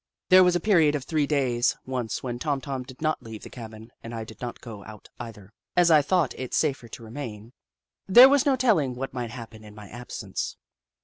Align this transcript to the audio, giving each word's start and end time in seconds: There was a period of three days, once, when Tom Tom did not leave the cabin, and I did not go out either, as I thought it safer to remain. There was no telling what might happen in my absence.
There 0.29 0.43
was 0.43 0.55
a 0.55 0.59
period 0.59 0.95
of 0.95 1.03
three 1.03 1.27
days, 1.27 1.77
once, 1.85 2.23
when 2.23 2.39
Tom 2.39 2.59
Tom 2.59 2.81
did 2.81 3.03
not 3.03 3.21
leave 3.21 3.43
the 3.43 3.51
cabin, 3.51 3.91
and 4.01 4.15
I 4.15 4.23
did 4.23 4.41
not 4.41 4.59
go 4.59 4.83
out 4.85 5.09
either, 5.19 5.53
as 5.77 5.91
I 5.91 6.01
thought 6.01 6.33
it 6.39 6.55
safer 6.55 6.87
to 6.87 7.03
remain. 7.03 7.53
There 8.07 8.27
was 8.27 8.43
no 8.43 8.55
telling 8.55 8.95
what 8.95 9.13
might 9.13 9.29
happen 9.29 9.63
in 9.63 9.75
my 9.75 9.87
absence. 9.89 10.57